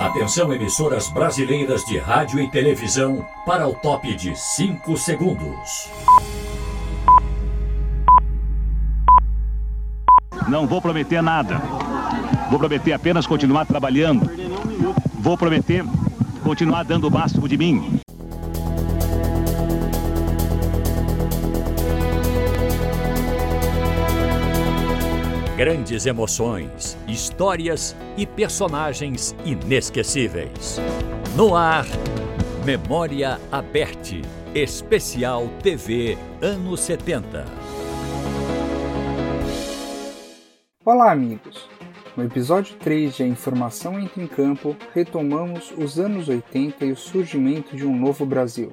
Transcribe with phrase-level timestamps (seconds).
[0.00, 5.90] Atenção, emissoras brasileiras de rádio e televisão, para o top de 5 segundos.
[10.48, 11.60] Não vou prometer nada.
[12.48, 14.26] Vou prometer apenas continuar trabalhando.
[15.18, 15.84] Vou prometer
[16.42, 18.00] continuar dando o máximo de mim.
[25.60, 30.78] Grandes emoções, histórias e personagens inesquecíveis.
[31.36, 31.84] No ar,
[32.64, 34.22] Memória Aberte,
[34.54, 37.44] especial TV anos 70.
[40.82, 41.68] Olá, amigos!
[42.16, 46.96] No episódio 3 de A Informação Entra em Campo, retomamos os anos 80 e o
[46.96, 48.72] surgimento de um novo Brasil.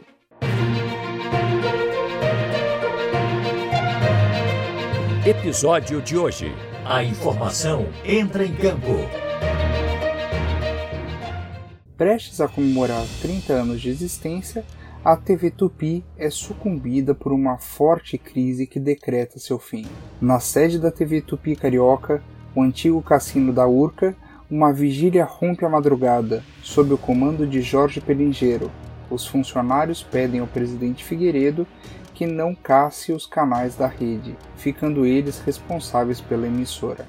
[5.26, 6.56] Episódio de hoje.
[6.90, 8.94] A informação entra em campo.
[11.98, 14.64] Prestes a comemorar 30 anos de existência,
[15.04, 19.86] a TV Tupi é sucumbida por uma forte crise que decreta seu fim.
[20.22, 22.24] Na sede da TV Tupi Carioca,
[22.56, 24.16] o antigo cassino da Urca,
[24.50, 28.72] uma vigília rompe a madrugada, sob o comando de Jorge Pelingeiro.
[29.12, 31.68] Os funcionários pedem ao presidente Figueiredo
[32.18, 37.08] que não casse os canais da rede, ficando eles responsáveis pela emissora.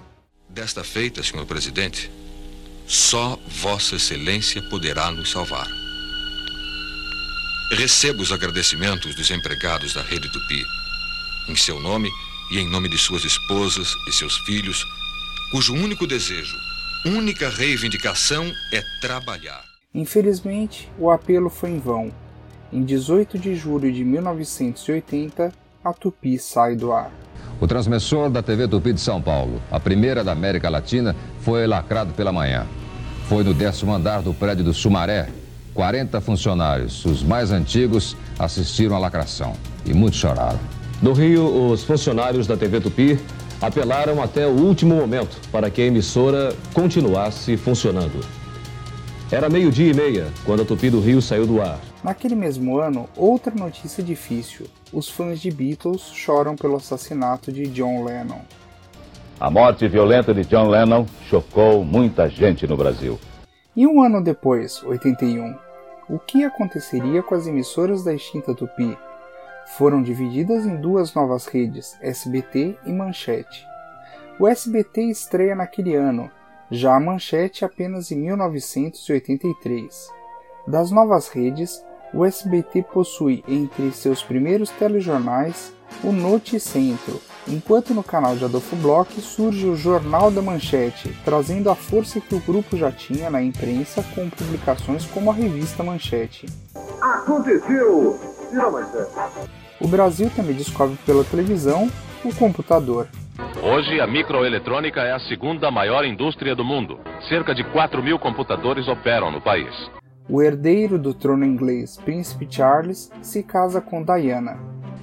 [0.51, 2.11] Desta feita, senhor presidente,
[2.87, 5.67] só Vossa Excelência poderá nos salvar.
[7.73, 10.63] Recebo os agradecimentos dos empregados da Rede Tupi,
[11.49, 12.11] em seu nome
[12.51, 14.85] e em nome de suas esposas e seus filhos,
[15.51, 16.57] cujo único desejo,
[17.07, 19.65] única reivindicação é trabalhar.
[19.95, 22.13] Infelizmente, o apelo foi em vão
[22.73, 25.53] em 18 de julho de 1980,
[25.83, 27.11] a Tupi sai do ar.
[27.61, 32.13] O transmissor da TV Tupi de São Paulo, a primeira da América Latina, foi lacrado
[32.13, 32.67] pela manhã.
[33.29, 35.29] Foi no décimo andar do prédio do Sumaré.
[35.75, 39.55] 40 funcionários, os mais antigos, assistiram à lacração
[39.87, 40.59] e muitos choraram.
[41.01, 43.19] No Rio, os funcionários da TV Tupi
[43.61, 48.25] apelaram até o último momento para que a emissora continuasse funcionando.
[49.31, 51.79] Era meio-dia e meia quando a Tupi do Rio saiu do ar.
[52.03, 58.05] Naquele mesmo ano, outra notícia difícil: os fãs de Beatles choram pelo assassinato de John
[58.05, 58.41] Lennon.
[59.41, 63.19] A morte violenta de John Lennon chocou muita gente no Brasil.
[63.77, 65.57] E um ano depois, 81,
[66.09, 68.99] o que aconteceria com as emissoras da extinta Tupi?
[69.77, 73.65] Foram divididas em duas novas redes, SBT e Manchete.
[74.41, 76.31] O SBT estreia naquele ano,
[76.71, 80.09] já a Manchete apenas em 1983.
[80.67, 88.37] Das novas redes, o SBT possui entre seus primeiros telejornais o Noticentro, enquanto no canal
[88.37, 92.93] de Adolfo Bloch surge o Jornal da Manchete, trazendo a força que o grupo já
[92.93, 96.47] tinha na imprensa com publicações como a revista Manchete.
[97.01, 98.19] Aconteceu!
[98.53, 99.51] Manchete.
[99.81, 101.91] O Brasil também descobre pela televisão
[102.25, 103.09] o computador.
[103.63, 106.99] Hoje, a microeletrônica é a segunda maior indústria do mundo.
[107.29, 109.73] Cerca de 4 mil computadores operam no país.
[110.31, 114.59] O herdeiro do trono inglês, Príncipe Charles, se casa com Diana.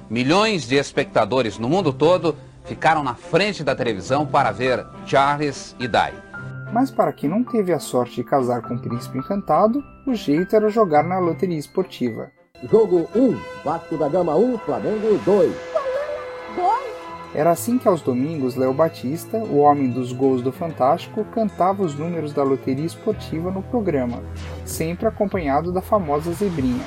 [0.08, 5.88] Milhões de espectadores no mundo todo ficaram na frente da televisão para ver Charles e
[5.88, 6.14] Di.
[6.72, 10.56] Mas para quem não teve a sorte de casar com o príncipe encantado, o jeito
[10.56, 12.30] era jogar na loteria esportiva.
[12.70, 15.52] Jogo 1, Vasco da Gama 1, Flamengo 2.
[17.36, 21.94] Era assim que aos domingos Léo Batista, o homem dos gols do Fantástico, cantava os
[21.94, 24.24] números da loteria esportiva no programa,
[24.66, 26.86] sempre acompanhado da famosa zebrinha.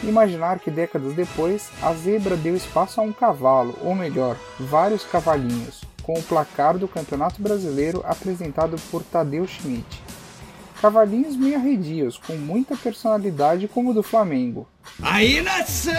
[0.00, 5.82] Imaginar que décadas depois a zebra deu espaço a um cavalo, ou melhor, vários cavalinhos,
[6.04, 10.02] com o placar do Campeonato Brasileiro apresentado por Tadeu Schmidt.
[10.82, 14.66] Cavalinhos meio arredios, com muita personalidade como o do Flamengo.
[15.00, 15.94] Aí nação!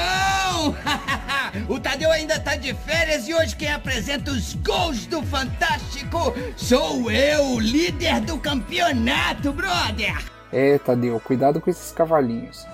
[1.70, 7.10] o Tadeu ainda tá de férias e hoje quem apresenta os gols do Fantástico sou
[7.10, 10.22] eu, líder do campeonato, brother!
[10.52, 12.68] É, Tadeu, cuidado com esses cavalinhos.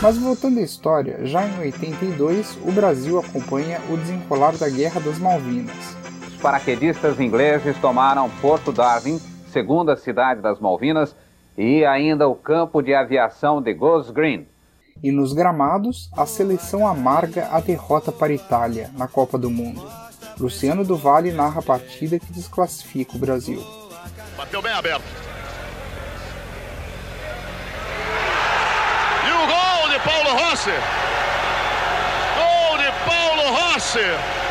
[0.00, 5.18] Mas voltando à história, já em 82, o Brasil acompanha o desenrolar da Guerra das
[5.18, 5.95] Malvinas.
[6.46, 9.18] Os paraquedistas ingleses tomaram Porto Darwin,
[9.50, 11.12] segunda cidade das Malvinas,
[11.58, 14.46] e ainda o campo de aviação de Goose Green.
[15.02, 19.90] E nos gramados, a seleção amarga a derrota para a Itália na Copa do Mundo.
[20.38, 23.60] Luciano do Vale narra a partida que desclassifica o Brasil.
[24.36, 25.02] Bateu bem aberto.
[29.26, 30.70] E o gol de Paulo Rossi.
[32.38, 34.45] Gol de Paulo Rossi.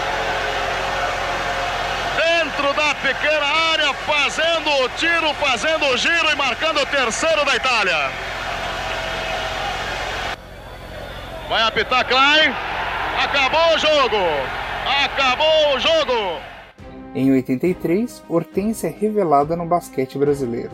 [2.96, 8.12] Pequena área, fazendo o tiro, fazendo o giro e marcando o terceiro da Itália.
[11.48, 12.54] Vai apitar Klein.
[13.24, 14.18] Acabou o jogo.
[15.04, 16.42] Acabou o jogo.
[17.14, 20.72] Em 83, Hortência é revelada no basquete brasileiro.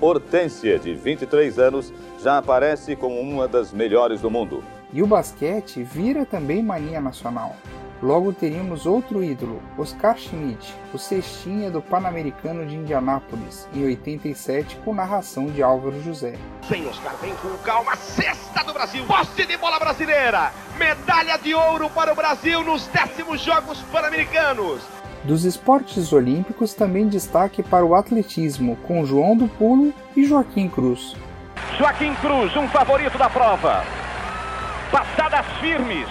[0.00, 1.92] Hortência, de 23 anos,
[2.22, 4.64] já aparece como uma das melhores do mundo.
[4.92, 7.56] E o basquete vira também mania nacional.
[8.04, 14.92] Logo teríamos outro ídolo, Oscar Schmidt, o cestinha do Pan-Americano de Indianápolis, em 87, com
[14.92, 16.34] narração de Álvaro José.
[16.68, 21.88] Vem Oscar, vem com calma, cesta do Brasil, poste de bola brasileira, medalha de ouro
[21.88, 24.82] para o Brasil nos décimos Jogos Pan-Americanos.
[25.22, 31.16] Dos esportes olímpicos, também destaque para o atletismo, com João do Pulo e Joaquim Cruz.
[31.78, 33.82] Joaquim Cruz, um favorito da prova.
[34.92, 36.06] Passadas firmes,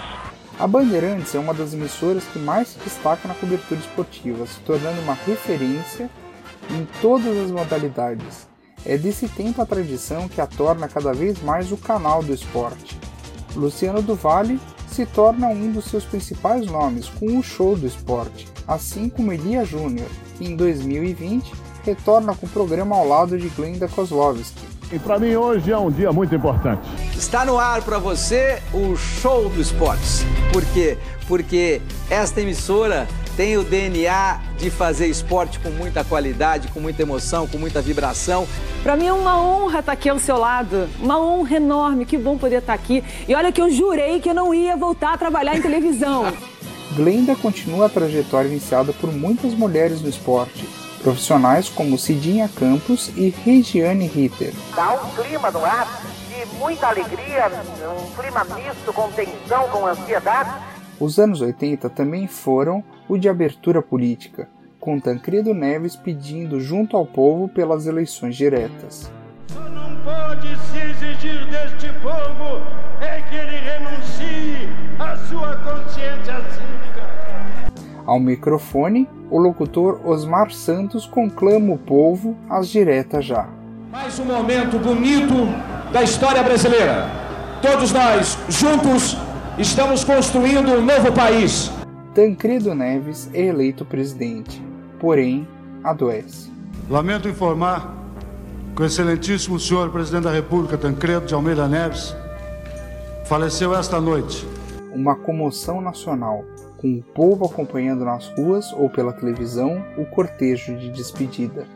[0.58, 5.00] a Bandeirantes é uma das emissoras que mais se destaca na cobertura esportiva, se tornando
[5.00, 6.08] uma referência
[6.70, 8.46] em todas as modalidades.
[8.86, 12.98] É desse tempo a tradição que a torna cada vez mais o canal do esporte.
[13.56, 18.46] Luciano do Vale se torna um dos seus principais nomes com o show do esporte,
[18.66, 20.08] assim como Elia Júnior,
[20.38, 21.52] que em 2020
[21.84, 25.90] retorna com o programa ao lado de Glenda Kozlovski, e para mim hoje é um
[25.90, 26.82] dia muito importante.
[27.16, 30.24] Está no ar para você o Show do Esportes.
[30.52, 30.96] Por quê?
[31.26, 37.48] Porque esta emissora tem o DNA de fazer esporte com muita qualidade, com muita emoção,
[37.48, 38.46] com muita vibração.
[38.84, 42.38] Para mim é uma honra estar aqui ao seu lado, uma honra enorme, que bom
[42.38, 43.02] poder estar aqui.
[43.26, 46.32] E olha que eu jurei que eu não ia voltar a trabalhar em televisão.
[46.94, 50.68] Glenda continua a trajetória iniciada por muitas mulheres no esporte,
[51.04, 54.54] profissionais como Cidinha Campos e Regiane Ritter.
[54.74, 55.86] Dá um clima no ar
[56.30, 57.52] de muita alegria,
[57.86, 60.50] um clima misto com tensão, com ansiedade.
[60.98, 64.48] Os anos 80 também foram o de abertura política,
[64.80, 69.12] com Tancredo Neves pedindo junto ao povo pelas eleições diretas.
[69.52, 72.62] Só não pode se exigir deste povo
[73.02, 74.68] é que ele renuncie
[74.98, 76.53] à sua consciência.
[78.06, 83.48] Ao microfone, o locutor Osmar Santos conclama o povo às diretas já.
[83.90, 85.34] Mais um momento bonito
[85.90, 87.08] da história brasileira.
[87.62, 89.16] Todos nós, juntos,
[89.58, 91.70] estamos construindo um novo país.
[92.14, 94.62] Tancredo Neves é eleito presidente,
[95.00, 95.48] porém
[95.82, 96.52] adoece.
[96.90, 97.94] Lamento informar
[98.76, 102.14] que o excelentíssimo senhor presidente da República, Tancredo de Almeida Neves,
[103.24, 104.46] faleceu esta noite.
[104.92, 106.44] Uma comoção nacional
[106.84, 111.66] com o povo acompanhando nas ruas ou pela televisão o cortejo de despedida.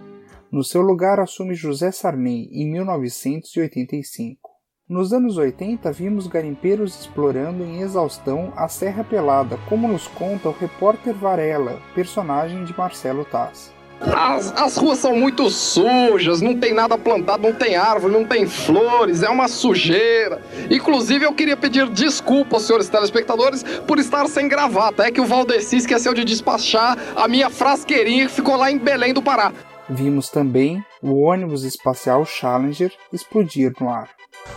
[0.52, 4.50] No seu lugar assume José Sarney em 1985.
[4.86, 10.52] Nos anos 80, vimos garimpeiros explorando em exaustão a Serra Pelada, como nos conta o
[10.52, 13.77] repórter Varela, personagem de Marcelo Taz.
[14.00, 18.46] As, as ruas são muito sujas, não tem nada plantado, não tem árvore, não tem
[18.46, 20.40] flores, é uma sujeira.
[20.70, 25.04] Inclusive, eu queria pedir desculpa aos senhores telespectadores por estar sem gravata.
[25.04, 29.12] É que o Valdeci esqueceu de despachar a minha frasqueirinha que ficou lá em Belém
[29.12, 29.52] do Pará.
[29.88, 34.10] Vimos também o ônibus espacial Challenger explodir no ar.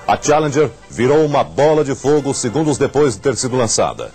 [0.08, 4.12] A Challenger virou uma bola de fogo segundos depois de ter sido lançada.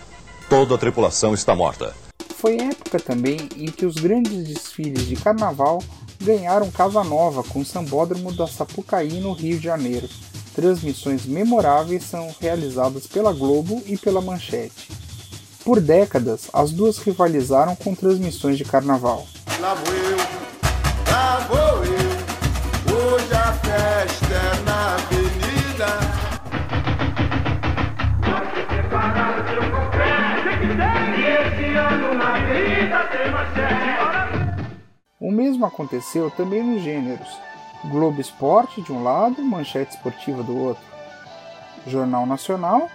[0.49, 2.06] Toda a tripulação está morta.
[2.37, 5.83] Foi época também em que os grandes desfiles de carnaval
[6.23, 10.07] ganharam casa nova com o Sambódromo da Sapucaí no Rio de Janeiro.
[10.55, 14.91] Transmissões memoráveis são realizadas pela Globo e pela Manchete.
[15.65, 19.27] Por décadas, as duas rivalizaram com transmissões de carnaval.
[35.37, 37.29] Mesmo aconteceu também nos gêneros
[37.85, 40.83] Globo Esporte de um lado, Manchete Esportiva do outro,
[41.87, 42.89] Jornal Nacional.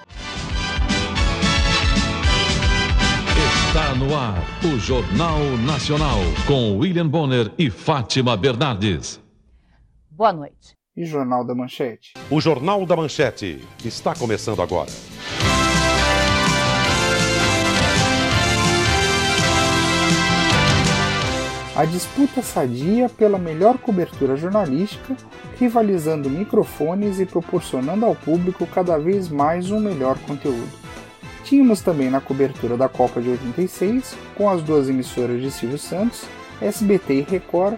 [3.67, 6.17] Está no ar o Jornal Nacional
[6.47, 9.21] com William Bonner e Fátima Bernardes.
[10.09, 10.75] Boa noite.
[10.97, 12.13] E Jornal da Manchete.
[12.29, 14.89] O Jornal da Manchete está começando agora.
[21.75, 25.15] A disputa sadia pela melhor cobertura jornalística,
[25.57, 30.81] rivalizando microfones e proporcionando ao público cada vez mais um melhor conteúdo.
[31.45, 36.23] Tínhamos também na cobertura da Copa de 86, com as duas emissoras de Silvio Santos,
[36.61, 37.77] SBT e Record,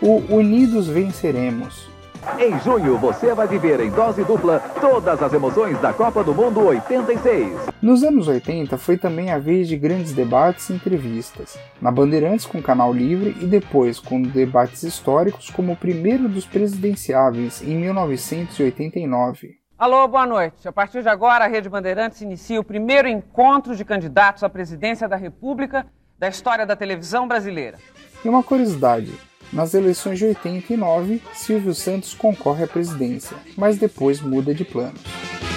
[0.00, 1.91] o Unidos Venceremos,
[2.38, 6.60] Em junho, você vai viver em dose dupla todas as emoções da Copa do Mundo
[6.60, 7.68] 86.
[7.82, 12.62] Nos anos 80 foi também a vez de grandes debates e entrevistas, na Bandeirantes com
[12.62, 19.56] Canal Livre e depois com debates históricos como o primeiro dos presidenciáveis em 1989.
[19.76, 20.68] Alô, boa noite.
[20.68, 25.08] A partir de agora, a Rede Bandeirantes inicia o primeiro encontro de candidatos à presidência
[25.08, 25.86] da República
[26.16, 27.78] da história da televisão brasileira.
[28.24, 29.12] E uma curiosidade:
[29.52, 34.94] nas eleições de 89, Silvio Santos concorre à presidência, mas depois muda de plano.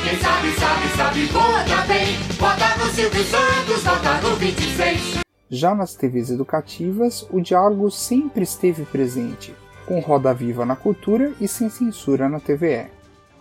[0.03, 5.19] Quem sabe, sabe, sabe, vota bem, vota no Silvio Santos, vota no 26.
[5.49, 11.47] Já nas TVs educativas, o diálogo sempre esteve presente, com Roda Viva na cultura e
[11.47, 12.87] sem censura na TVE.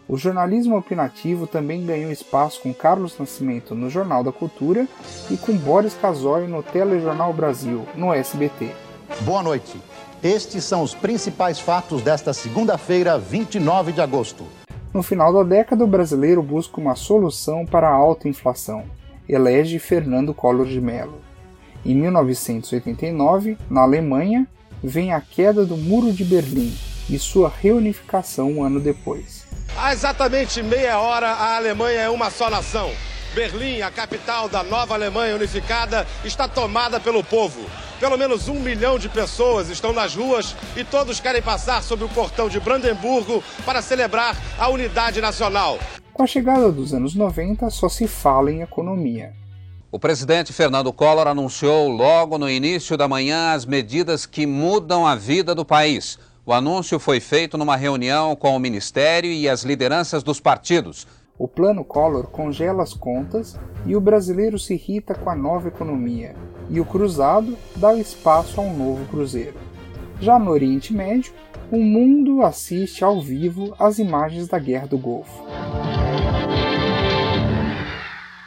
[0.06, 4.86] O jornalismo opinativo também ganhou espaço com Carlos Nascimento no Jornal da Cultura
[5.30, 8.70] e com Boris Casoy no Telejornal Brasil, no SBT.
[9.22, 9.80] Boa noite.
[10.24, 14.46] Estes são os principais fatos desta segunda-feira, 29 de agosto.
[14.90, 18.84] No final da década, o brasileiro busca uma solução para a alta inflação.
[19.28, 21.20] Elege Fernando Collor de Mello.
[21.84, 24.46] Em 1989, na Alemanha,
[24.82, 26.74] vem a queda do Muro de Berlim
[27.10, 29.44] e sua reunificação um ano depois.
[29.76, 32.90] Há exatamente meia hora, a Alemanha é uma só nação.
[33.34, 37.68] Berlim, a capital da nova Alemanha unificada, está tomada pelo povo.
[37.98, 42.08] Pelo menos um milhão de pessoas estão nas ruas e todos querem passar sob o
[42.08, 45.78] portão de Brandemburgo para celebrar a unidade nacional.
[46.12, 49.32] Com a chegada dos anos 90, só se fala em economia.
[49.90, 55.16] O presidente Fernando Collor anunciou logo no início da manhã as medidas que mudam a
[55.16, 56.18] vida do país.
[56.46, 61.06] O anúncio foi feito numa reunião com o Ministério e as lideranças dos partidos.
[61.38, 66.34] O plano Collor congela as contas e o brasileiro se irrita com a nova economia,
[66.70, 69.58] e o cruzado dá espaço a um novo cruzeiro.
[70.20, 71.32] Já no Oriente Médio,
[71.70, 75.44] o mundo assiste ao vivo às imagens da Guerra do Golfo.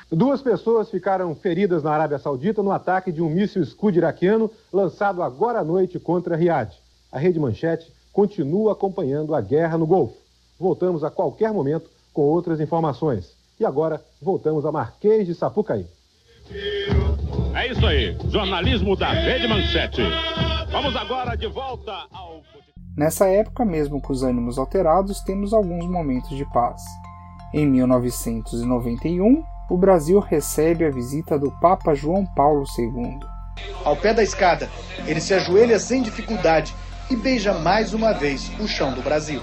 [0.10, 5.22] Duas pessoas ficaram feridas na Arábia Saudita no ataque de um míssil Scud iraquiano lançado
[5.22, 6.72] agora à noite contra Riad
[7.12, 10.18] a Rede Manchete continua acompanhando a guerra no Golfo.
[10.60, 13.38] Voltamos a qualquer momento com outras informações.
[13.60, 15.86] E agora, voltamos a Marquês de Sapucaí.
[17.54, 20.02] É isso aí, jornalismo da Rede Manchete.
[20.72, 22.42] Vamos agora de volta ao.
[22.98, 26.82] Nessa época, mesmo com os ânimos alterados, temos alguns momentos de paz.
[27.54, 33.20] Em 1991, o Brasil recebe a visita do Papa João Paulo II.
[33.86, 34.68] Ao pé da escada,
[35.06, 36.74] ele se ajoelha sem dificuldade
[37.10, 39.42] e beija mais uma vez o chão do Brasil.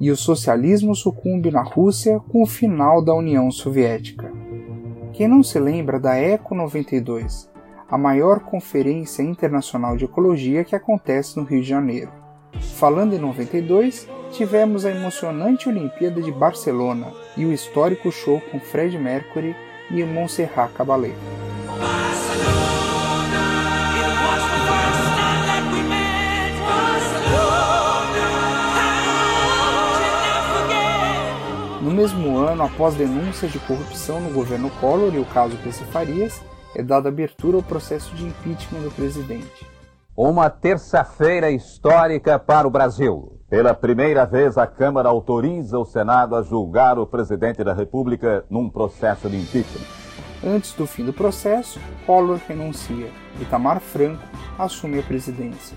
[0.00, 4.30] E o socialismo sucumbe na Rússia com o final da União Soviética.
[5.12, 7.50] Quem não se lembra da ECO 92,
[7.90, 12.12] a maior conferência internacional de ecologia que acontece no Rio de Janeiro?
[12.76, 18.96] Falando em 92, tivemos a emocionante Olimpíada de Barcelona e o histórico show com Fred
[18.98, 19.56] Mercury
[19.90, 21.14] e Montserrat Caballé.
[31.98, 36.40] Mesmo ano, após denúncias de corrupção no governo Collor e o caso PC Farias,
[36.72, 39.66] é dada abertura ao processo de impeachment do presidente.
[40.16, 43.40] Uma terça-feira histórica para o Brasil.
[43.50, 48.70] Pela primeira vez, a Câmara autoriza o Senado a julgar o presidente da República num
[48.70, 49.86] processo de impeachment.
[50.46, 53.10] Antes do fim do processo, Collor renuncia.
[53.40, 54.22] Itamar Franco
[54.56, 55.76] assume a presidência.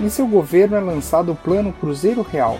[0.00, 2.58] Em seu governo é lançado o Plano Cruzeiro Real,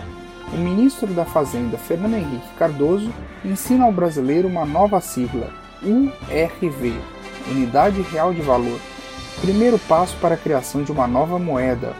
[0.53, 3.11] o ministro da Fazenda, Fernando Henrique Cardoso,
[3.43, 5.49] ensina ao brasileiro uma nova sigla,
[5.81, 6.93] URV
[7.51, 8.79] Unidade Real de Valor
[9.39, 11.93] primeiro passo para a criação de uma nova moeda,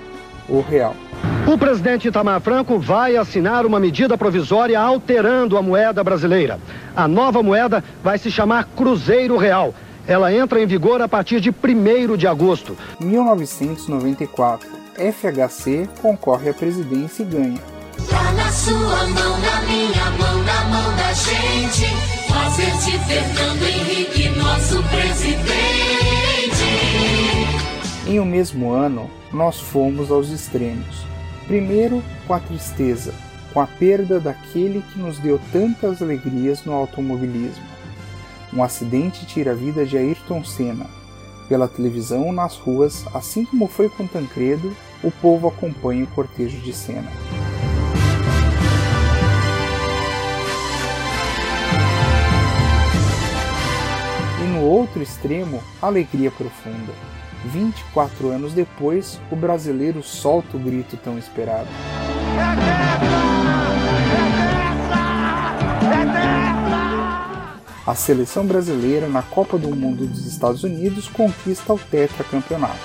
[0.48, 0.96] o real.
[1.52, 6.60] O presidente Itamar Franco vai assinar uma medida provisória alterando a moeda brasileira.
[6.96, 9.74] A nova moeda vai se chamar Cruzeiro Real.
[10.08, 12.76] Ela entra em vigor a partir de 1 de agosto.
[13.00, 14.68] 1994.
[14.96, 17.60] FHC concorre à presidência e ganha.
[18.50, 21.86] Na sua mão, na minha mão, na mão da gente.
[22.28, 25.46] Fazer de Fernando Henrique nosso presidente.
[28.08, 31.06] Em o mesmo ano, nós fomos aos extremos.
[31.46, 33.14] Primeiro, com a tristeza,
[33.54, 37.64] com a perda daquele que nos deu tantas alegrias no automobilismo.
[38.52, 40.88] Um acidente tira a vida de Ayrton Senna.
[41.48, 46.74] Pela televisão, nas ruas, assim como foi com Tancredo, o povo acompanha o cortejo de
[46.74, 47.12] Senna.
[54.60, 56.92] no outro extremo, alegria profunda.
[57.46, 61.70] 24 anos depois, o brasileiro solta o grito tão esperado.
[67.88, 72.76] A seleção brasileira na Copa do Mundo dos Estados Unidos conquista o tetracampeonato.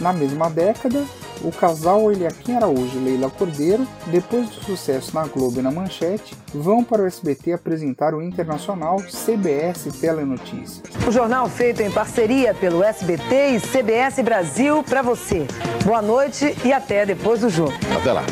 [0.00, 0.12] Na.
[0.12, 1.04] Na mesma década,
[1.42, 6.34] o casal Eliakim Araújo e Leila Cordeiro, depois do sucesso na Globo e na Manchete,
[6.54, 10.82] vão para o SBT apresentar o internacional CBS Telenotícias.
[11.06, 15.46] O jornal feito em parceria pelo SBT e CBS Brasil para você.
[15.84, 17.72] Boa noite e até depois do jogo.
[17.96, 18.24] Até lá.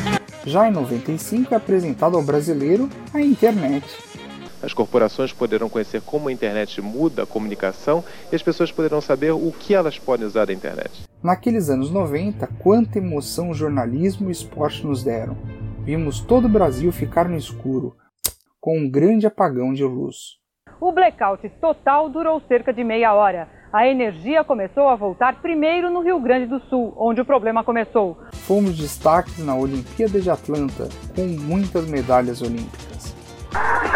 [0.45, 3.85] Já em 95 é apresentado ao brasileiro a internet.
[4.61, 9.31] As corporações poderão conhecer como a internet muda a comunicação e as pessoas poderão saber
[9.31, 11.06] o que elas podem usar da internet.
[11.23, 15.35] Naqueles anos 90, quanta emoção o jornalismo e o esporte nos deram.
[15.79, 17.95] Vimos todo o Brasil ficar no escuro,
[18.59, 20.37] com um grande apagão de luz.
[20.79, 23.49] O blackout total durou cerca de meia hora.
[23.73, 28.17] A energia começou a voltar primeiro no Rio Grande do Sul, onde o problema começou.
[28.31, 33.15] Fomos destaques na Olimpíada de Atlanta, com muitas medalhas olímpicas.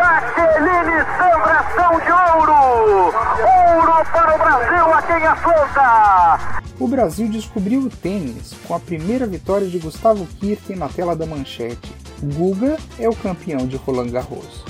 [0.01, 3.13] Jaqueline Sambração de ouro!
[3.13, 6.62] Ouro para o Brasil a quem afronta!
[6.79, 11.27] O Brasil descobriu o tênis com a primeira vitória de Gustavo Kirten na tela da
[11.27, 11.96] manchete.
[12.24, 14.65] Guga é o campeão de Roland Garros.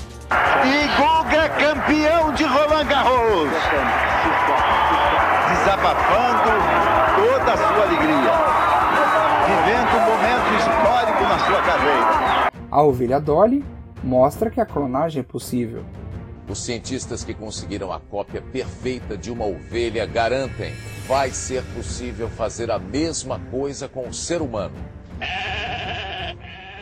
[0.64, 3.50] E Guga campeão de Roland Garros!
[5.48, 6.50] Desabafando
[7.16, 8.32] toda a sua alegria.
[9.46, 12.52] Vivendo um momento histórico na sua carreira.
[12.70, 13.64] A ovelha Dolly
[14.02, 15.84] mostra que a clonagem é possível.
[16.48, 20.72] Os cientistas que conseguiram a cópia perfeita de uma ovelha garantem
[21.06, 24.74] vai ser possível fazer a mesma coisa com o ser humano.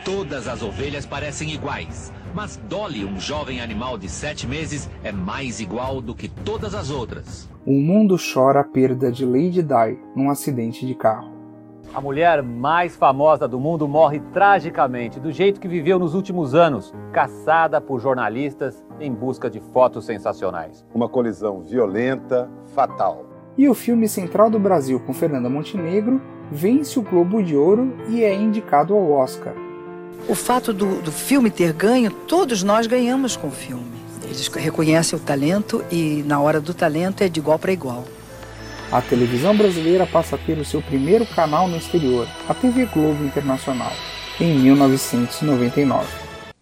[0.03, 5.59] Todas as ovelhas parecem iguais, mas Dolly, um jovem animal de sete meses, é mais
[5.59, 7.47] igual do que todas as outras.
[7.65, 11.40] O mundo chora a perda de Lady Di num acidente de carro.
[11.93, 16.93] A mulher mais famosa do mundo morre tragicamente, do jeito que viveu nos últimos anos,
[17.11, 20.85] caçada por jornalistas em busca de fotos sensacionais.
[20.95, 23.25] Uma colisão violenta, fatal.
[23.57, 28.23] E o filme Central do Brasil com Fernanda Montenegro vence o Globo de Ouro e
[28.23, 29.53] é indicado ao Oscar.
[30.29, 33.99] O fato do, do filme ter ganho, todos nós ganhamos com o filme.
[34.23, 38.05] Eles reconhecem o talento e na hora do talento é de igual para igual.
[38.91, 43.23] A televisão brasileira passa a ter o seu primeiro canal no exterior, a TV Globo
[43.23, 43.93] Internacional,
[44.37, 46.05] em 1999.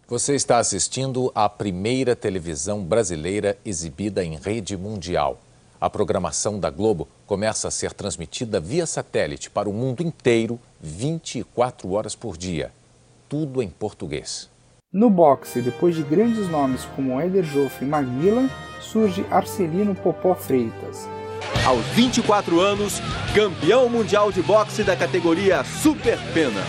[0.08, 5.40] Você está assistindo à primeira televisão brasileira exibida em rede mundial.
[5.82, 11.92] A programação da Globo começa a ser transmitida via satélite para o mundo inteiro 24
[11.94, 12.72] horas por dia.
[13.28, 14.48] Tudo em português.
[14.94, 18.48] No boxe, depois de grandes nomes como Éder Joffre e Maguila,
[18.80, 21.08] surge Arcelino Popó Freitas,
[21.66, 23.02] aos 24 anos,
[23.34, 26.62] campeão mundial de boxe da categoria Super Pena.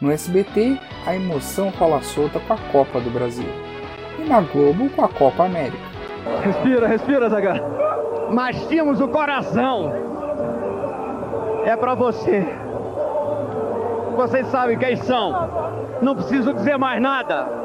[0.00, 3.48] No SBT, a emoção rola solta com a Copa do Brasil.
[4.18, 5.76] E na Globo, com a Copa América.
[6.42, 7.62] Respira, respira, Zaga.
[8.32, 9.92] Mas tínhamos o coração.
[11.64, 12.46] É para você.
[14.16, 15.32] Vocês sabem quem são.
[16.00, 17.59] Não preciso dizer mais nada.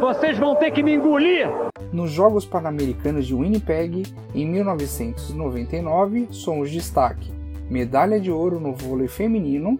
[0.00, 1.48] Vocês vão ter que me engolir.
[1.90, 4.04] Nos Jogos Pan-Americanos de Winnipeg,
[4.34, 7.32] em 1999, somos destaque.
[7.70, 9.78] Medalha de ouro no vôlei feminino.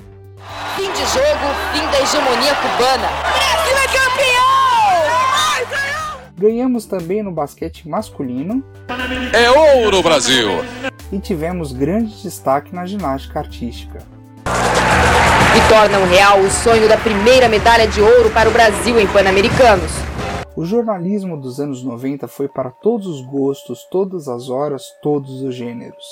[0.74, 3.08] Fim de jogo, fim da hegemonia cubana.
[3.36, 4.46] Brasil é campeão!
[6.38, 8.64] Ganhamos também no basquete masculino.
[9.32, 10.48] É ouro, Brasil!
[11.12, 14.15] E tivemos grande destaque na ginástica artística.
[15.56, 19.90] E tornam real o sonho da primeira medalha de ouro para o Brasil em Pan-Americanos.
[20.54, 25.54] O jornalismo dos anos 90 foi para todos os gostos, todas as horas, todos os
[25.54, 26.04] gêneros.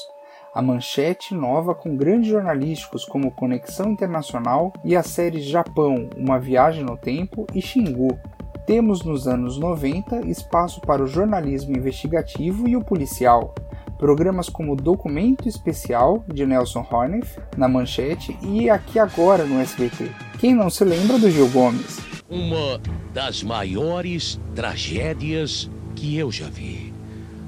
[0.54, 6.82] A manchete nova com grandes jornalísticos como Conexão Internacional e as séries Japão, Uma Viagem
[6.82, 8.18] no Tempo e Xingu.
[8.66, 13.54] Temos nos anos 90 espaço para o jornalismo investigativo e o policial.
[13.98, 20.10] Programas como Documento Especial, de Nelson Horneff, na Manchete e Aqui Agora no SBT.
[20.38, 22.00] Quem não se lembra do Gil Gomes?
[22.28, 22.80] Uma
[23.12, 26.92] das maiores tragédias que eu já vi.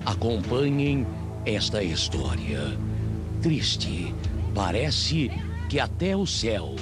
[0.05, 1.05] Acompanhem
[1.45, 2.79] esta história.
[3.43, 4.15] Triste,
[4.55, 5.31] parece
[5.69, 6.77] que até o céu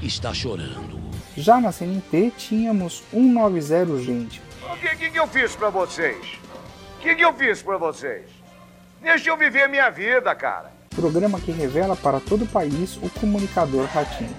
[0.00, 1.00] está chorando.
[1.36, 4.42] Já na CNT tínhamos 190 Urgente.
[4.72, 6.38] O que, que, que eu fiz para vocês?
[6.96, 8.39] O que, que eu fiz para vocês?
[9.02, 10.70] Deixa eu viver a minha vida, cara.
[10.94, 14.36] Programa que revela para todo o país o comunicador Ratinho.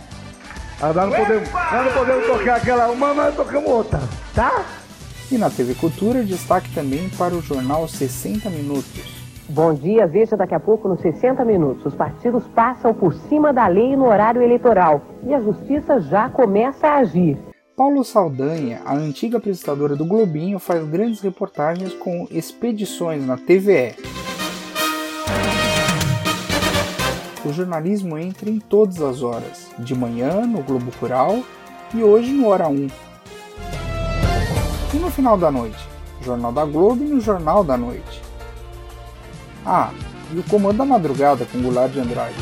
[0.80, 4.00] Ah, nós não podemos, nós não podemos tocar aquela uma, mas tocamos outra,
[4.36, 4.66] tá?
[5.32, 9.22] E na TV Cultura, destaque também para o jornal 60 Minutos.
[9.50, 11.86] Bom dia, veja daqui a pouco nos 60 minutos.
[11.86, 16.88] Os partidos passam por cima da lei no horário eleitoral e a justiça já começa
[16.88, 17.38] a agir.
[17.76, 23.96] Paulo Saldanha, a antiga apresentadora do Globinho, faz grandes reportagens com expedições na TVE.
[27.52, 31.44] O jornalismo entra em todas as horas, de manhã no Globo Rural
[31.94, 32.88] e hoje no Hora 1.
[34.94, 35.86] E no final da noite,
[36.22, 38.22] Jornal da Globo e no Jornal da Noite.
[39.66, 39.92] Ah,
[40.32, 42.38] e o Comando da Madrugada com Goulart de Andrade.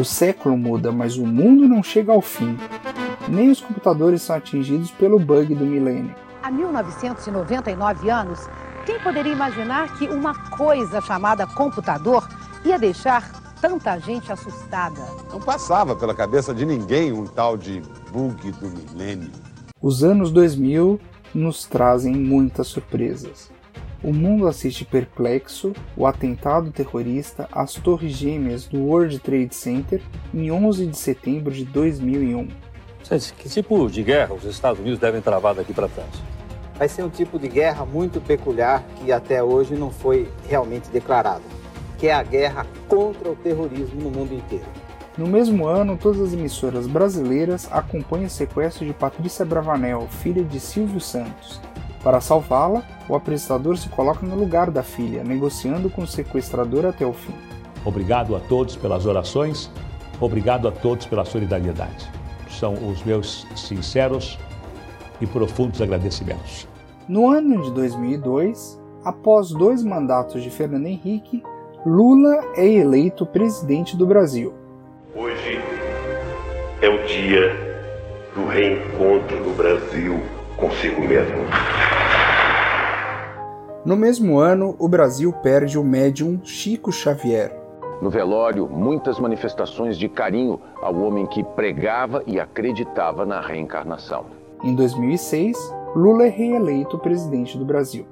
[0.00, 2.56] O século muda, mas o mundo não chega ao fim.
[3.28, 6.14] Nem os computadores são atingidos pelo bug do milênio.
[6.42, 8.48] Há 1999 anos,
[8.84, 12.28] quem poderia imaginar que uma coisa chamada computador
[12.64, 15.00] ia deixar tanta gente assustada?
[15.30, 19.30] Não passava pela cabeça de ninguém um tal de bug do milênio.
[19.80, 21.00] Os anos 2000
[21.34, 23.50] nos trazem muitas surpresas.
[24.02, 30.02] O mundo assiste perplexo o atentado terrorista às Torres Gêmeas do World Trade Center
[30.34, 32.48] em 11 de setembro de 2001.
[33.36, 36.31] Que tipo de guerra os Estados Unidos devem travar daqui para trás?
[36.82, 41.44] Vai ser um tipo de guerra muito peculiar que até hoje não foi realmente declarado,
[41.96, 44.64] que é a guerra contra o terrorismo no mundo inteiro.
[45.16, 50.58] No mesmo ano, todas as emissoras brasileiras acompanham o sequestro de Patrícia Bravanel, filha de
[50.58, 51.60] Silvio Santos.
[52.02, 57.06] Para salvá-la, o apresentador se coloca no lugar da filha, negociando com o sequestrador até
[57.06, 57.34] o fim.
[57.84, 59.70] Obrigado a todos pelas orações,
[60.20, 62.10] obrigado a todos pela solidariedade.
[62.50, 64.36] São os meus sinceros
[65.20, 66.71] e profundos agradecimentos.
[67.08, 71.42] No ano de 2002, após dois mandatos de Fernando Henrique,
[71.84, 74.54] Lula é eleito presidente do Brasil.
[75.12, 75.60] Hoje
[76.80, 77.50] é o dia
[78.36, 80.20] do reencontro do Brasil
[80.56, 81.38] consigo mesmo.
[83.84, 87.52] No mesmo ano, o Brasil perde o médium Chico Xavier.
[88.00, 94.26] No velório, muitas manifestações de carinho ao homem que pregava e acreditava na reencarnação.
[94.62, 98.06] Em 2006, Lula é reeleito presidente do Brasil.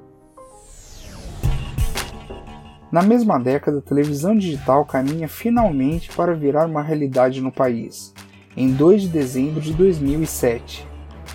[2.93, 8.13] Na mesma década, a televisão digital caminha finalmente para virar uma realidade no país,
[8.55, 10.87] em 2 de dezembro de 2007.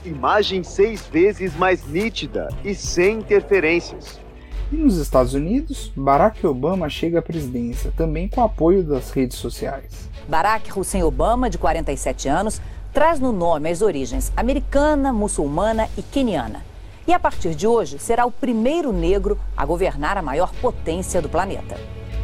[0.06, 4.20] Imagem seis vezes mais nítida e sem interferências.
[4.72, 10.08] E nos Estados Unidos, Barack Obama chega à presidência, também com apoio das redes sociais.
[10.28, 12.62] Barack Hussein Obama, de 47 anos,
[12.96, 16.64] traz no nome as origens americana, muçulmana e queniana.
[17.06, 21.28] E a partir de hoje será o primeiro negro a governar a maior potência do
[21.28, 21.78] planeta.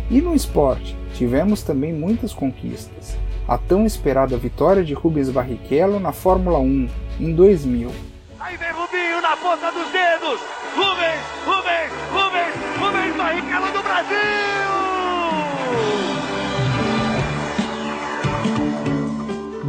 [0.10, 3.18] E no esporte, tivemos também muitas conquistas.
[3.46, 7.92] A tão esperada vitória de Rubens Barrichello na Fórmula 1 em 2000.
[8.40, 10.40] Aí vem Rubinho na ponta dos dedos!
[10.74, 14.22] Rubens, Rubens, Rubens, Rubens Barrichello do Brasil!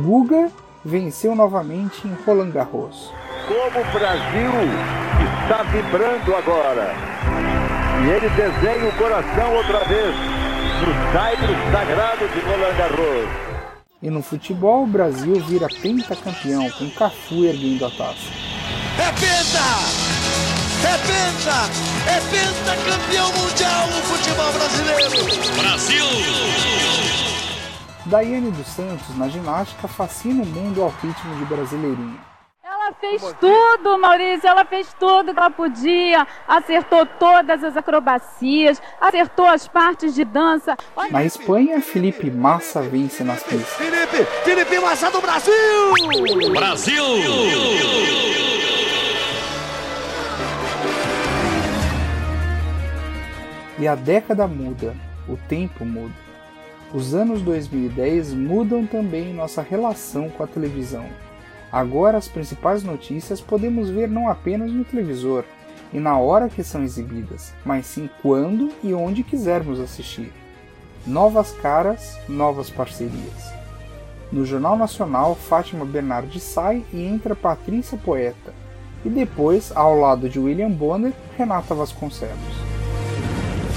[0.05, 3.12] Guga venceu novamente em Roland Garros.
[3.47, 4.51] Como o Brasil
[5.42, 6.95] está vibrando agora.
[8.05, 10.14] E ele desenha o coração outra vez
[10.81, 13.29] no saibro sagrado de Roland Garros.
[14.03, 18.33] E no futebol, o Brasil vira pentacampeão, com Cafu erguendo a taça.
[18.99, 20.12] É penta!
[20.83, 21.71] É penta!
[22.11, 25.53] É pentacampeão mundial no futebol brasileiro!
[25.57, 27.32] Brasil!
[28.07, 32.21] Daiane dos Santos, na ginástica, fascina o mundo ao ritmo de Brasileirinho.
[32.65, 39.47] Ela fez tudo, Maurício, ela fez tudo que ela podia, acertou todas as acrobacias, acertou
[39.47, 40.77] as partes de dança.
[41.11, 43.75] Na Espanha, Felipe Massa vence nas pistas.
[43.75, 45.53] Felipe, Felipe Massa do Brasil!
[46.53, 47.05] Brasil!
[53.79, 54.95] E a década muda,
[55.29, 56.21] o tempo muda.
[56.94, 61.07] Os anos 2010 mudam também nossa relação com a televisão.
[61.72, 65.42] Agora as principais notícias podemos ver não apenas no televisor
[65.90, 70.31] e na hora que são exibidas, mas sim quando e onde quisermos assistir.
[71.07, 73.52] Novas caras, novas parcerias.
[74.31, 78.52] No Jornal Nacional, Fátima Bernardi sai e entra Patrícia Poeta,
[79.05, 82.71] e depois, ao lado de William Bonner, Renata Vasconcelos.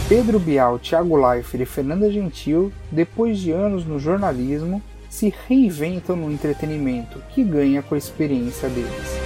[0.07, 6.31] Pedro Bial, Thiago Leifert e Fernanda Gentil, depois de anos no jornalismo, se reinventam no
[6.31, 9.19] entretenimento, que ganha com a experiência deles.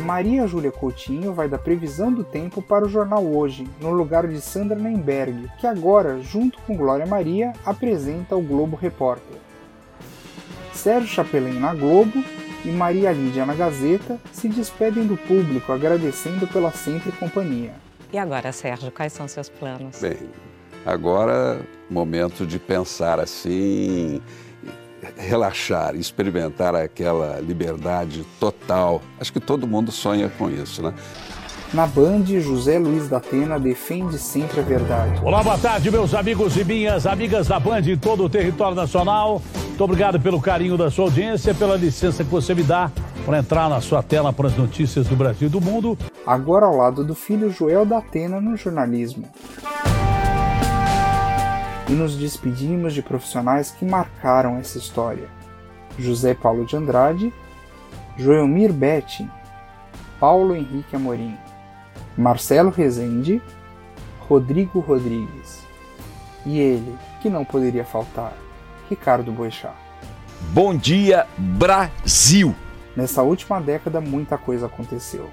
[0.00, 4.40] Maria Júlia Coutinho vai da previsão do tempo para o jornal Hoje, no lugar de
[4.40, 9.38] Sandra Nemberg, que agora, junto com Glória Maria, apresenta o Globo Repórter.
[10.72, 12.24] Sérgio Chapelin na Globo
[12.68, 17.72] e Maria Lídia na Gazeta se despedem do público agradecendo pela sempre companhia.
[18.12, 19.98] E agora, Sérgio, quais são seus planos?
[20.00, 20.18] Bem,
[20.84, 24.20] agora momento de pensar assim,
[25.16, 29.00] relaxar, experimentar aquela liberdade total.
[29.18, 30.92] Acho que todo mundo sonha com isso, né?
[31.72, 35.20] Na Band, José Luiz da Atena defende sempre a verdade.
[35.22, 39.42] Olá, boa tarde, meus amigos e minhas amigas da Band em todo o território nacional.
[39.66, 42.90] Muito obrigado pelo carinho da sua audiência, pela licença que você me dá
[43.26, 45.96] para entrar na sua tela para as notícias do Brasil e do mundo.
[46.26, 49.28] Agora ao lado do filho Joel da Atena no jornalismo.
[51.86, 55.28] E nos despedimos de profissionais que marcaram essa história.
[55.98, 57.32] José Paulo de Andrade,
[58.16, 59.28] Joelmir Betti,
[60.18, 61.36] Paulo Henrique Amorim,
[62.18, 63.40] Marcelo Rezende,
[64.18, 65.64] Rodrigo Rodrigues.
[66.44, 68.36] E ele, que não poderia faltar,
[68.90, 69.76] Ricardo Boechat.
[70.50, 72.52] Bom dia, Brasil!
[72.96, 75.30] Nessa última década, muita coisa aconteceu.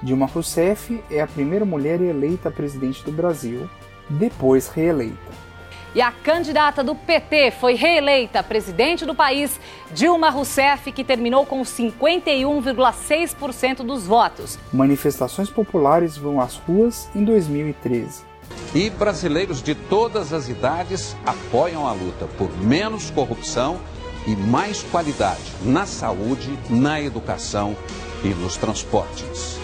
[0.00, 3.68] Dilma Rousseff é a primeira mulher eleita presidente do Brasil,
[4.08, 5.47] depois reeleita.
[5.94, 9.58] E a candidata do PT foi reeleita presidente do país,
[9.90, 14.58] Dilma Rousseff, que terminou com 51,6% dos votos.
[14.72, 18.28] Manifestações populares vão às ruas em 2013.
[18.74, 23.78] E brasileiros de todas as idades apoiam a luta por menos corrupção
[24.26, 27.74] e mais qualidade na saúde, na educação
[28.22, 29.58] e nos transportes.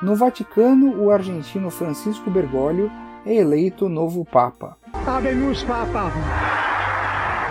[0.00, 2.90] No Vaticano, o argentino Francisco Bergoglio
[3.24, 4.76] é eleito novo Papa.
[5.04, 6.12] Habemus Papa.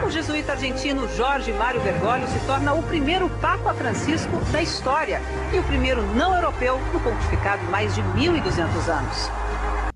[0.05, 5.21] O jesuíta argentino Jorge Mário Bergoglio se torna o primeiro Papa Francisco da história
[5.53, 9.31] e o primeiro não europeu no pontificado mais de 1.200 anos.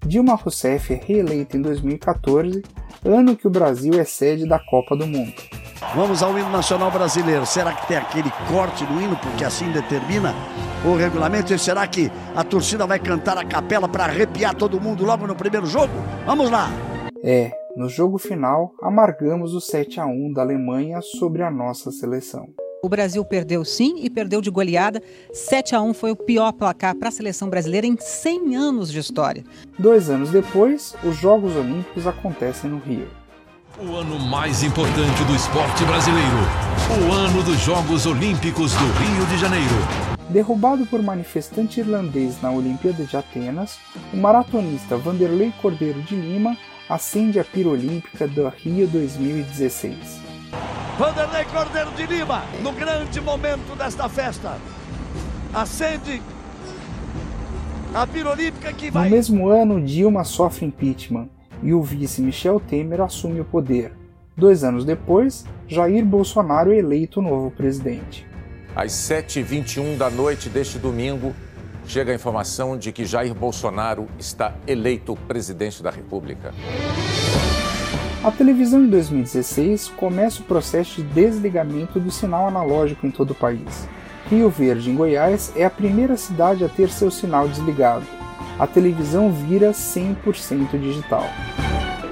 [0.06, 2.64] Dilma Rousseff é reeleita em 2014,
[3.06, 5.34] ano que o Brasil é sede da Copa do Mundo.
[5.96, 7.46] Vamos ao hino nacional brasileiro.
[7.46, 10.34] Será que tem aquele corte no hino, porque assim determina
[10.84, 11.54] o regulamento?
[11.54, 15.36] E será que a torcida vai cantar a capela para arrepiar todo mundo logo no
[15.36, 15.94] primeiro jogo?
[16.26, 16.70] Vamos lá!
[17.24, 22.48] É, no jogo final, amargamos o 7 a 1 da Alemanha sobre a nossa seleção.
[22.82, 25.04] O Brasil perdeu sim e perdeu de goleada.
[25.34, 29.00] 7 a 1 foi o pior placar para a seleção brasileira em 100 anos de
[29.00, 29.44] história.
[29.78, 33.10] Dois anos depois, os Jogos Olímpicos acontecem no Rio.
[33.78, 36.38] O ano mais importante do esporte brasileiro.
[37.06, 39.76] O ano dos Jogos Olímpicos do Rio de Janeiro.
[40.30, 43.78] Derrubado por manifestante irlandês na Olimpíada de Atenas,
[44.14, 46.56] o maratonista Vanderlei Cordeiro de Lima
[46.90, 49.96] acende a pira olímpica do Rio 2016.
[50.98, 54.58] Vanderlei Cordeiro de Lima, no grande momento desta festa,
[55.54, 56.20] acende
[57.94, 59.08] a pira olímpica que vai.
[59.08, 61.30] No mesmo ano, Dilma sofre impeachment
[61.62, 63.94] e o vice Michel Temer assume o poder.
[64.36, 68.26] Dois anos depois, Jair Bolsonaro é eleito novo presidente.
[68.76, 71.36] Às 7h21 da noite deste domingo,
[71.90, 76.54] chega a informação de que Jair Bolsonaro está eleito presidente da República.
[78.24, 83.36] A televisão em 2016 começa o processo de desligamento do sinal analógico em todo o
[83.36, 83.88] país.
[84.30, 88.06] Rio Verde, em Goiás, é a primeira cidade a ter seu sinal desligado.
[88.60, 91.26] A televisão vira 100% digital.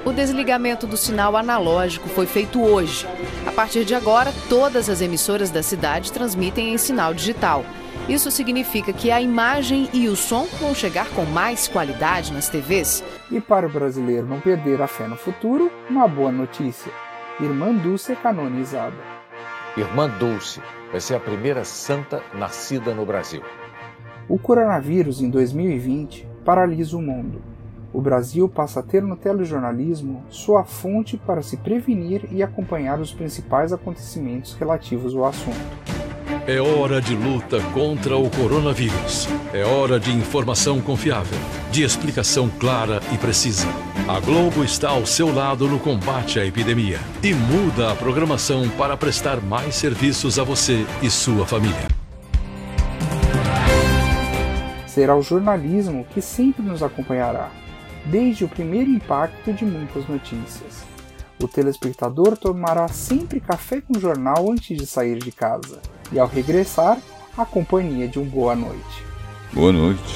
[0.04, 3.06] O desligamento do sinal analógico foi feito hoje.
[3.46, 7.64] A partir de agora, todas as emissoras da cidade transmitem em sinal digital.
[8.08, 13.04] Isso significa que a imagem e o som vão chegar com mais qualidade nas TVs.
[13.30, 16.90] E para o brasileiro não perder a fé no futuro, uma boa notícia:
[17.38, 18.96] Irmã Dulce é canonizada.
[19.76, 23.42] Irmã Dulce vai ser a primeira santa nascida no Brasil.
[24.26, 27.42] O coronavírus em 2020 paralisa o mundo.
[27.92, 33.12] O Brasil passa a ter no telejornalismo sua fonte para se prevenir e acompanhar os
[33.12, 35.97] principais acontecimentos relativos ao assunto.
[36.48, 39.28] É hora de luta contra o coronavírus.
[39.52, 41.38] É hora de informação confiável,
[41.70, 43.66] de explicação clara e precisa.
[44.08, 48.96] A Globo está ao seu lado no combate à epidemia e muda a programação para
[48.96, 51.86] prestar mais serviços a você e sua família.
[54.86, 57.50] Será o jornalismo que sempre nos acompanhará,
[58.06, 60.82] desde o primeiro impacto de muitas notícias.
[61.42, 65.78] O telespectador tomará sempre café com jornal antes de sair de casa
[66.12, 66.98] e, ao regressar,
[67.36, 69.04] a companhia de um boa noite.
[69.52, 70.14] Boa noite.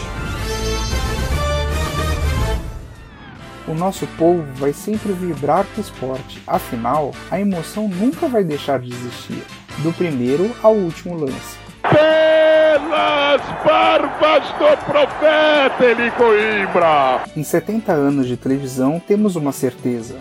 [3.67, 8.81] O nosso povo vai sempre vibrar com o esporte, afinal, a emoção nunca vai deixar
[8.81, 9.43] de existir,
[9.79, 11.57] do primeiro ao último lance.
[11.83, 17.23] Pelas barbas do profeta Eli Coimbra!
[17.37, 20.17] Em 70 anos de televisão, temos uma certeza: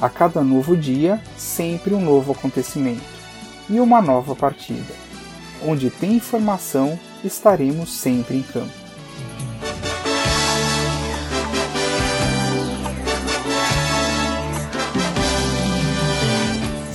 [0.00, 3.16] a cada novo dia, sempre um novo acontecimento
[3.68, 5.05] e uma nova partida.
[5.64, 8.86] Onde tem informação, estaremos sempre em campo.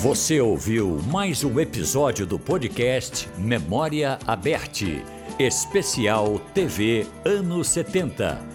[0.02, 5.06] Você ouviu mais um episódio do podcast Memória Aberte,
[5.40, 8.51] especial TV anos 70.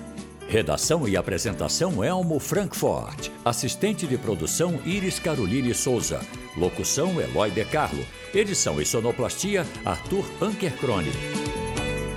[0.48, 3.30] Redação e apresentação Elmo Frankfurt.
[3.44, 6.20] Assistente de produção Iris Caroline Souza.
[6.56, 8.04] Locução Eloy De Carlo.
[8.32, 11.10] Edição e sonoplastia Arthur Ankercrone.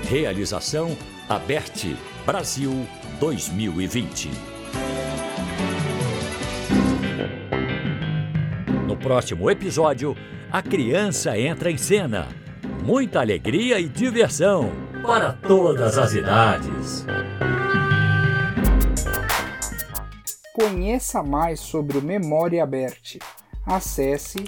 [0.08, 0.96] Realização
[1.28, 2.88] Aberte Brasil
[3.20, 4.30] 2020.
[8.86, 10.16] No próximo episódio,
[10.52, 12.28] a criança entra em cena.
[12.84, 17.06] Muita alegria e diversão para todas as idades.
[20.60, 23.18] Conheça mais sobre o Memória Aberte.
[23.66, 24.44] Acesse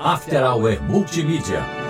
[0.00, 1.81] After Hour Multimídia.